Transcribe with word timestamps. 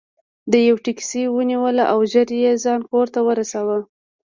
ده 0.51 0.57
یوه 0.67 0.81
ټکسي 0.85 1.23
ونیوله 1.29 1.83
او 1.93 1.99
ژر 2.11 2.29
یې 2.43 2.51
ځان 2.63 2.81
کور 2.89 3.07
ته 3.13 3.19
ورساوه. 3.27 3.77